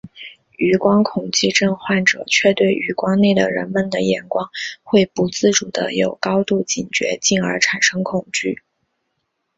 [0.57, 4.49] 余光恐惧症患者却对余光内的人们的眼光
[4.81, 8.63] 会不自主的有高度警觉进而产生了恐惧。